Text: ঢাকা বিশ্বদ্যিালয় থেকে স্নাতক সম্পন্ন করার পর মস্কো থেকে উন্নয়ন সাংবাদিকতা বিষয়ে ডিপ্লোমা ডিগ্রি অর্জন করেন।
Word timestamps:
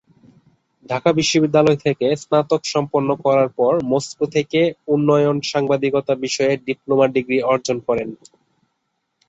ঢাকা 0.85 1.09
বিশ্বদ্যিালয় 1.17 1.79
থেকে 1.85 2.07
স্নাতক 2.21 2.61
সম্পন্ন 2.73 3.09
করার 3.25 3.49
পর 3.57 3.73
মস্কো 3.83 4.25
থেকে 4.35 4.59
উন্নয়ন 4.87 5.37
সাংবাদিকতা 5.51 6.13
বিষয়ে 6.25 6.53
ডিপ্লোমা 6.67 7.07
ডিগ্রি 7.15 7.37
অর্জন 7.51 7.77
করেন। 7.87 8.09